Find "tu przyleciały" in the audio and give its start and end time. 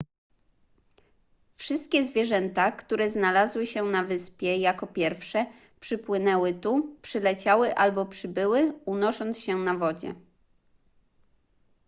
6.53-7.75